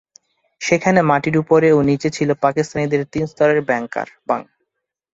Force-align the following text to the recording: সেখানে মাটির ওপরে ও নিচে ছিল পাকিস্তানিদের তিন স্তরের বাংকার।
সেখানে 0.61 0.99
মাটির 1.09 1.35
ওপরে 1.37 1.67
ও 1.71 1.89
নিচে 1.89 2.09
ছিল 2.09 2.29
পাকিস্তানিদের 2.43 3.01
তিন 3.13 3.23
স্তরের 3.27 3.59
বাংকার। 3.69 4.07